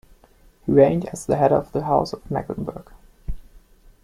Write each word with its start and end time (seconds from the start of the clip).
He 0.65 0.71
reigned 0.71 1.05
as 1.09 1.27
the 1.27 1.35
head 1.35 1.51
of 1.51 1.73
the 1.73 1.83
House 1.83 2.11
of 2.11 2.31
Mecklenburg. 2.31 2.91